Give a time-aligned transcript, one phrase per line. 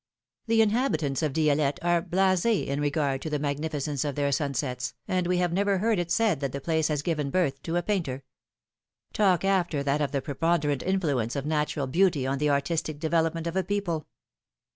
[0.47, 5.27] The inhabitants of Dielette are blase in regard to the magnificence of their sunsets, and
[5.27, 8.23] we have never heard it said that the place has given birth to a painter.
[9.13, 13.55] Talk after that of the preponderant influence of natural beauty on the artistic development of
[13.55, 14.07] a people